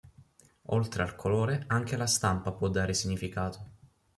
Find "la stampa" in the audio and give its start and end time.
1.95-2.53